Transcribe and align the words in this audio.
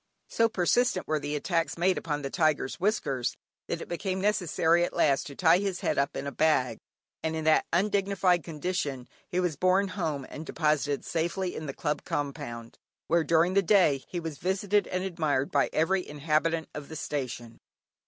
So 0.29 0.49
persistent 0.49 1.07
were 1.07 1.19
the 1.19 1.35
attacks 1.35 1.77
made 1.77 1.95
upon 1.95 2.23
the 2.23 2.31
tiger's 2.31 2.79
whiskers, 2.79 3.37
that 3.67 3.81
it 3.81 3.87
became 3.87 4.19
necessary 4.19 4.83
at 4.83 4.95
last 4.95 5.27
to 5.27 5.35
tie 5.35 5.59
his 5.59 5.81
head 5.81 5.99
up 5.99 6.17
in 6.17 6.25
a 6.25 6.31
bag, 6.31 6.79
and 7.21 7.35
in 7.35 7.43
that 7.43 7.67
undignified 7.71 8.43
condition 8.43 9.07
he 9.29 9.39
was 9.39 9.55
borne 9.57 9.89
home 9.89 10.25
and 10.27 10.43
deposited 10.43 11.05
safely 11.05 11.55
in 11.55 11.67
the 11.67 11.75
club 11.75 12.03
compound, 12.03 12.79
where 13.05 13.23
during 13.23 13.53
the 13.53 13.61
day, 13.61 14.03
he 14.07 14.19
was 14.19 14.39
visited 14.39 14.87
and 14.87 15.03
admired 15.03 15.51
by 15.51 15.69
every 15.71 16.07
inhabitant 16.09 16.67
of 16.73 16.89
the 16.89 16.95
station. 16.95 17.59